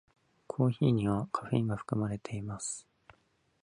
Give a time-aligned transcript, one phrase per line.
[0.47, 2.87] コーヒーにはカフェインが含まれています。